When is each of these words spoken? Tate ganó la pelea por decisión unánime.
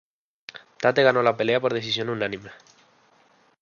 Tate 0.79 1.03
ganó 1.03 1.21
la 1.21 1.37
pelea 1.37 1.59
por 1.61 1.75
decisión 1.75 2.09
unánime. 2.09 2.49